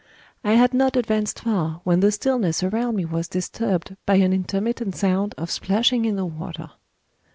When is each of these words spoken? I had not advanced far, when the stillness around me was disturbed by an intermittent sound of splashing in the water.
I 0.43 0.53
had 0.53 0.73
not 0.73 0.95
advanced 0.97 1.41
far, 1.41 1.79
when 1.83 1.99
the 1.99 2.11
stillness 2.11 2.63
around 2.63 2.95
me 2.95 3.05
was 3.05 3.27
disturbed 3.27 3.95
by 4.07 4.15
an 4.15 4.33
intermittent 4.33 4.95
sound 4.95 5.35
of 5.37 5.51
splashing 5.51 6.05
in 6.05 6.15
the 6.15 6.25
water. 6.25 6.71